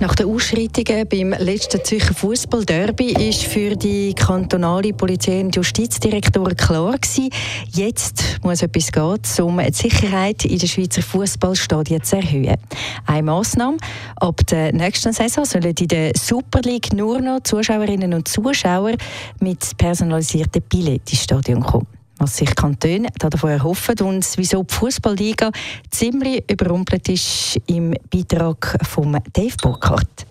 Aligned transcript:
Nach 0.00 0.14
den 0.14 0.32
Ausschreitungen 0.32 1.08
beim 1.08 1.30
letzten 1.44 1.82
Zürcher 1.82 2.14
Fußball-Derby 2.14 3.28
ist 3.28 3.42
für 3.42 3.74
die 3.74 4.14
kantonale 4.14 4.92
Polizei- 4.92 5.40
und 5.40 5.56
Justizdirektoren 5.56 6.56
klar 6.56 6.96
gewesen, 6.96 7.30
jetzt 7.72 8.38
muss 8.44 8.62
etwas 8.62 8.92
gehen, 8.92 9.44
um 9.44 9.58
die 9.58 9.72
Sicherheit 9.72 10.44
in 10.44 10.56
den 10.56 10.68
Schweizer 10.68 11.02
Fußballstadien 11.02 12.04
zu 12.04 12.16
erhöhen. 12.16 12.58
Eine 13.06 13.24
Massnahme: 13.24 13.78
Ab 14.16 14.40
der 14.46 14.72
nächsten 14.72 15.12
Saison 15.12 15.44
sollen 15.44 15.74
in 15.76 15.88
der 15.88 16.12
Super 16.16 16.60
League 16.60 16.92
nur 16.92 17.20
noch 17.20 17.40
Zuschauerinnen 17.42 18.14
und 18.14 18.28
Zuschauer 18.28 18.92
mit 19.40 19.76
personalisierten 19.78 20.62
Billett 20.62 21.10
ins 21.10 21.24
Stadion 21.24 21.60
kommen 21.60 21.97
was 22.18 22.36
sich 22.36 22.54
Kantone 22.54 23.08
davon 23.18 23.50
erhoffen 23.50 23.98
und 24.00 24.26
wieso 24.36 24.62
die 24.62 24.74
Fußballliga 24.74 25.50
ziemlich 25.90 26.44
überrumpelt 26.50 27.08
ist 27.08 27.58
im 27.66 27.94
Beitrag 28.10 28.78
von 28.86 29.18
Dave 29.32 29.56
Burkhardt. 29.62 30.26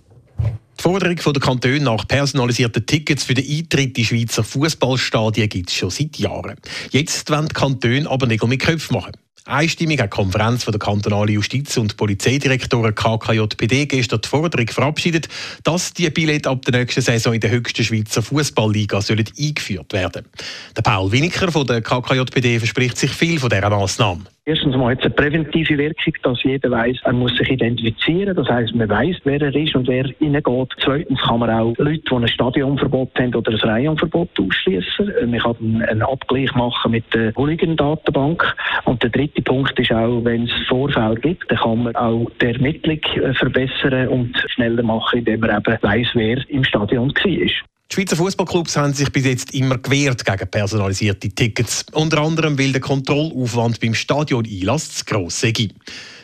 Die 0.78 0.84
Forderung 0.84 1.16
der 1.16 1.42
Kantone 1.42 1.80
nach 1.80 2.08
personalisierten 2.08 2.86
Tickets 2.86 3.24
für 3.24 3.34
den 3.34 3.50
Eintritt 3.50 3.98
in 3.98 4.06
Schweizer 4.06 4.44
Fußballstadien 4.44 5.50
gibt 5.50 5.70
es 5.70 5.76
schon 5.76 5.90
seit 5.90 6.18
Jahren. 6.18 6.56
Jetzt 6.92 7.30
wollen 7.32 7.48
die 7.48 7.54
Kantone 7.54 8.10
aber 8.10 8.28
Nägel 8.28 8.48
mit 8.48 8.62
Köpfen 8.62 8.96
machen. 8.96 9.14
Einstimmig 9.46 10.02
hat 10.02 10.14
die 10.14 10.18
Konferenz 10.18 10.66
der 10.66 10.80
kantonalen 10.80 11.36
Justiz- 11.36 11.78
und 11.78 11.96
Polizeidirektoren 11.96 12.94
KKJPD 12.94 13.86
gestern 13.86 14.22
die 14.22 14.28
Forderung 14.28 14.68
verabschiedet, 14.68 15.30
dass 15.64 15.94
die 15.94 16.10
Billette 16.10 16.50
ab 16.50 16.64
der 16.64 16.80
nächsten 16.80 17.02
Saison 17.02 17.34
in 17.34 17.40
der 17.40 17.52
höchsten 17.52 17.84
Schweizer 17.84 18.22
Fußballliga 18.22 19.00
eingeführt 19.00 19.94
werden. 19.94 20.26
Der 20.76 20.82
Paul 20.82 21.12
Winiker 21.12 21.52
von 21.52 21.66
der 21.66 21.82
KKJPD 21.82 22.60
verspricht 22.60 22.98
sich 22.98 23.12
viel 23.12 23.40
von 23.40 23.50
dieser 23.50 23.70
Massnahme. 23.70 24.24
Erstens 24.48 24.78
mal 24.78 24.92
hat 24.92 25.00
es 25.00 25.06
eine 25.08 25.14
präventive 25.14 25.78
Wirkung, 25.78 26.14
dass 26.24 26.42
jeder 26.42 26.72
weiß, 26.72 27.00
er 27.04 27.12
muss 27.12 27.36
sich 27.36 27.50
identifizieren. 27.50 28.34
Das 28.34 28.48
heißt, 28.48 28.74
man 28.76 28.88
weiß, 28.88 29.18
wer 29.26 29.42
er 29.42 29.54
ist 29.54 29.76
und 29.76 29.90
wer 29.90 30.06
reingeht. 30.06 30.74
Zweitens 30.82 31.20
kann 31.20 31.40
man 31.40 31.50
auch 31.50 31.74
Leute, 31.78 32.02
die 32.10 32.16
ein 32.16 32.28
Stadionverbot 32.30 33.12
haben 33.20 33.36
oder 33.36 33.52
ein 33.52 33.58
Reihenverbot 33.58 34.30
ausschließen. 34.40 35.30
Man 35.30 35.40
kann 35.42 35.84
einen 35.86 36.02
Abgleich 36.02 36.56
machen 36.56 36.92
mit 36.92 37.14
der 37.14 37.34
Hooligan-Datenbank. 37.36 38.56
Und 38.86 39.04
der 39.04 39.10
Punkt 39.44 39.80
ist 39.80 39.92
auch, 39.92 40.24
wenn 40.24 40.44
es 40.44 40.68
Vorfälle 40.68 41.16
gibt, 41.16 41.50
dann 41.52 41.58
kann 41.58 41.84
man 41.84 41.96
auch 41.96 42.30
die 42.42 42.48
Ermittlung 42.48 43.00
verbessern 43.36 44.08
und 44.08 44.38
schneller 44.48 44.84
machen, 44.84 45.20
indem 45.20 45.42
man 45.42 45.58
eben 45.58 45.78
weiß, 45.82 46.08
wer 46.14 46.50
im 46.50 46.64
Stadion 46.64 47.10
war. 47.10 47.77
Die 47.90 47.96
Schweizer 47.96 48.18
Fußballclubs 48.18 48.76
haben 48.76 48.94
sich 48.94 49.10
bis 49.14 49.26
jetzt 49.26 49.54
immer 49.54 49.78
gewehrt 49.78 50.26
gegen 50.26 50.52
personalisierte 50.52 51.30
Tickets. 51.30 51.86
Unter 51.94 52.22
anderem, 52.22 52.60
weil 52.60 52.74
der 52.74 52.82
Kontrollaufwand 52.82 53.80
beim 53.80 53.94
Stadion-Einlass 53.94 54.96
zu 54.98 55.06
gross 55.06 55.40
sei. 55.40 55.54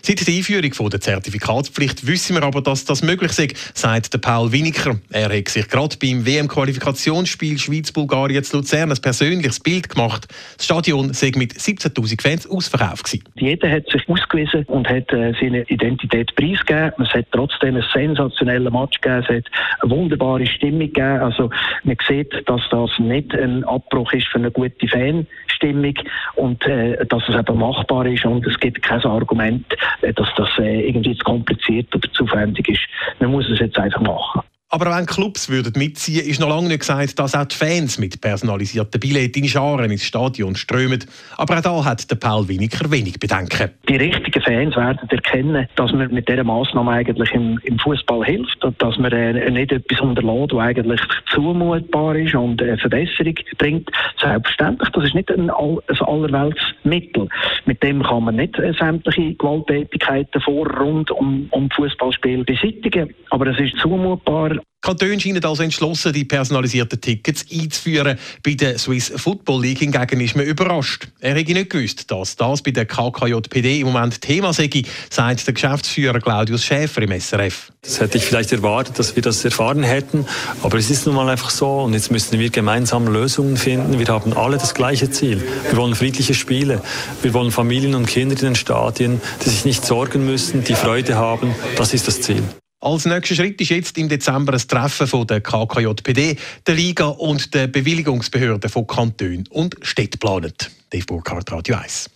Seit 0.06 0.28
der 0.28 0.36
Einführung 0.36 0.90
der 0.90 1.00
Zertifikatspflicht 1.00 2.06
wissen 2.06 2.36
wir 2.36 2.44
aber, 2.44 2.62
dass 2.62 2.84
das 2.84 3.04
möglich 3.04 3.32
sei, 3.32 3.48
sagt 3.74 4.20
Paul 4.20 4.52
Winiker. 4.52 5.00
Er 5.14 5.30
hat 5.34 5.48
sich 5.48 5.70
gerade 5.70 5.96
beim 5.96 6.26
WM-Qualifikationsspiel 6.26 7.58
Schweiz-Bulgarien 7.58 8.44
zu 8.44 8.58
Luzern 8.58 8.92
ein 8.92 8.98
persönliches 9.02 9.62
Bild 9.62 9.88
gemacht. 9.88 10.28
Das 10.58 10.66
Stadion 10.66 11.14
sei 11.14 11.32
mit 11.38 11.54
17.000 11.54 12.22
Fans 12.22 12.50
ausverkauft 12.50 13.06
gewesen. 13.06 13.24
Jeder 13.36 13.72
hat 13.72 13.90
sich 13.90 14.04
ausgewiesen 14.10 14.66
und 14.66 14.90
hat 14.90 15.10
äh, 15.14 15.32
seine 15.40 15.62
Identität 15.70 16.36
preisgegeben. 16.36 16.92
Es 17.00 17.14
hat 17.14 17.28
trotzdem 17.32 17.76
einen 17.76 17.86
sensationellen 17.94 18.74
Match 18.74 19.00
gegeben. 19.00 19.24
Es 19.24 19.38
hat 19.38 19.46
eine 19.80 19.90
wunderbare 19.90 20.46
Stimmung 20.48 20.80
gegeben. 20.80 21.22
Also 21.22 21.50
man 21.84 21.98
sieht, 22.08 22.34
dass 22.48 22.62
das 22.70 22.90
nicht 23.00 23.34
ein 23.34 23.64
Abbruch 23.64 24.12
ist 24.14 24.28
für 24.28 24.40
eine 24.40 24.52
gute 24.52 24.88
Fanstimmung 24.88 25.96
und 26.36 26.66
äh, 26.66 27.06
dass 27.06 27.24
es 27.30 27.36
eben 27.36 27.58
machbar 27.58 28.06
ist 28.06 28.26
und 28.26 28.46
es 28.46 28.60
gibt 28.60 28.82
kein 28.82 29.04
Argument, 29.04 29.66
äh, 30.02 30.14
dass 30.14 30.30
das 30.36 30.50
äh, 30.60 30.88
irgendwie 30.88 31.16
zu 31.16 31.24
kompliziert 31.24 31.94
oder 31.96 32.12
zu 32.12 32.26
aufwendig 32.34 32.70
ist. 32.70 32.82
Man 33.20 33.32
muss 33.32 33.50
es 33.50 33.60
jetzt 33.60 33.78
einfach 33.78 34.02
machen. 34.02 34.42
Aber 34.74 34.88
wenn 34.88 35.06
Clubs 35.06 35.50
würden 35.50 35.74
mitziehen, 35.78 36.26
ist 36.26 36.40
noch 36.40 36.50
lange 36.50 36.70
nicht 36.70 36.80
gesagt, 36.80 37.20
dass 37.20 37.36
auch 37.36 37.46
die 37.46 37.56
Fans 37.56 38.00
mit 38.00 38.20
personalisierten 38.20 39.00
Billetten 39.00 39.44
in 39.44 39.48
Scharen 39.48 39.92
ins 39.92 40.04
Stadion 40.04 40.56
strömen. 40.56 41.06
Aber 41.38 41.60
auch 41.60 41.62
da 41.62 41.86
hat 41.86 42.10
der 42.10 42.16
Paul 42.16 42.48
Winiker 42.48 42.90
wenig 42.90 43.20
Bedenken. 43.20 43.70
Die 43.88 43.98
richtigen 43.98 44.42
Fans 44.42 44.76
werden 44.76 45.08
erkennen, 45.12 45.68
dass 45.76 45.92
man 45.92 46.12
mit 46.12 46.28
dieser 46.28 46.44
Maßnahme 46.44 46.90
eigentlich 46.90 47.32
im, 47.34 47.60
im 47.66 47.78
Fußball 47.78 48.26
hilft 48.26 48.66
und 48.66 48.82
dass 48.82 48.98
man 48.98 49.12
äh, 49.12 49.48
nicht 49.52 49.72
etwas 49.72 50.02
unterlässt, 50.02 50.54
was 50.54 50.60
eigentlich 50.60 51.02
zumutbar 51.32 52.16
ist 52.16 52.34
und 52.34 52.60
eine 52.60 52.80
Verbesserung 52.80 53.36
bringt. 53.60 53.92
Selbstverständlich, 54.20 54.90
das 54.90 55.04
ist 55.04 55.14
nicht 55.14 55.30
ein, 55.30 55.52
ein 55.52 55.78
Allerweltsmittel. 56.00 57.30
Mit 57.68 57.84
dem 57.84 58.02
kann 58.02 58.24
man 58.24 58.38
nicht 58.38 58.58
äh, 58.58 58.74
sämtliche 58.74 59.36
Gewalttätigkeiten 59.36 60.42
vor 60.42 60.68
rund 60.80 61.12
um, 61.12 61.46
um 61.52 61.70
Fußballspiel 61.70 62.44
beseitigen, 62.44 63.14
aber 63.30 63.46
es 63.46 63.60
ist 63.60 63.78
zumutbar 63.78 64.64
Kantone 64.84 65.18
scheinen 65.18 65.44
also 65.46 65.64
entschlossen, 65.64 66.12
die 66.12 66.26
personalisierten 66.26 67.00
Tickets 67.00 67.46
einzuführen. 67.50 68.20
Bei 68.44 68.54
der 68.54 68.78
Swiss 68.78 69.14
Football 69.16 69.62
League 69.62 69.80
hingegen 69.80 70.20
ist 70.20 70.36
man 70.36 70.46
überrascht. 70.46 71.08
Er 71.22 71.36
hätte 71.36 71.54
nicht 71.54 71.70
gewusst, 71.70 72.12
dass 72.12 72.36
das 72.36 72.62
bei 72.62 72.72
der 72.72 72.86
KKJPD 72.86 73.80
im 73.80 73.88
Moment 73.88 74.20
Thema 74.20 74.52
sei, 74.52 74.70
sagt 75.10 75.48
der 75.48 75.54
Geschäftsführer 75.54 76.20
Claudius 76.20 76.66
Schäfer 76.66 77.02
im 77.02 77.18
SRF. 77.18 77.72
Das 77.82 78.02
hätte 78.02 78.18
ich 78.18 78.26
vielleicht 78.26 78.52
erwartet, 78.52 79.00
dass 79.00 79.16
wir 79.16 79.24
das 79.24 79.46
erfahren 79.46 79.84
hätten. 79.84 80.26
Aber 80.64 80.78
es 80.78 80.90
ist 80.90 81.06
nun 81.06 81.16
mal 81.16 81.30
einfach 81.30 81.50
so. 81.50 81.84
Und 81.84 81.94
jetzt 81.94 82.12
müssen 82.12 82.38
wir 82.38 82.50
gemeinsam 82.50 83.08
Lösungen 83.08 83.56
finden. 83.56 84.00
Wir 84.00 84.08
haben 84.08 84.34
alle 84.34 84.58
das 84.58 84.74
gleiche 84.74 85.10
Ziel. 85.10 85.42
Wir 85.70 85.78
wollen 85.78 85.96
friedliche 85.96 86.34
Spiele. 86.34 86.82
Wir 87.22 87.34
wollen 87.34 87.52
Familien 87.52 87.96
und 87.96 88.06
Kinder 88.06 88.36
in 88.36 88.42
den 88.48 88.56
Stadien, 88.56 89.22
die 89.46 89.50
sich 89.50 89.64
nicht 89.64 89.86
sorgen 89.86 90.26
müssen, 90.26 90.66
die 90.66 90.76
Freude 90.76 91.16
haben. 91.16 91.56
Das 91.78 91.94
ist 91.94 92.06
das 92.06 92.20
Ziel. 92.20 92.44
Als 92.84 93.06
nächster 93.06 93.36
Schritt 93.36 93.62
ist 93.62 93.70
jetzt 93.70 93.98
im 93.98 94.10
Dezember 94.10 94.52
ein 94.52 94.60
Treffen 94.60 95.08
von 95.08 95.26
der 95.26 95.40
KKJPD, 95.40 96.36
der 96.68 96.76
Liga 96.76 97.06
und 97.06 97.54
der 97.54 97.68
Bewilligungsbehörden 97.68 98.70
von 98.70 98.86
Kantonen 98.86 99.48
und 99.52 99.78
Städten 99.84 100.20
geplant. 100.20 100.70
Dave 100.90 101.06
Burkhardt, 101.06 101.50
Radio 101.50 101.78
1. 101.78 102.10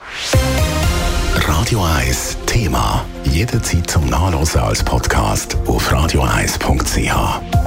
Radio 1.35 1.85
1 1.85 2.37
Thema. 2.47 3.05
Jederzeit 3.31 3.89
zum 3.89 4.09
Nachlesen 4.09 4.59
als 4.59 4.83
Podcast 4.83 5.55
auf 5.67 5.89
radio1.ch. 5.89 7.66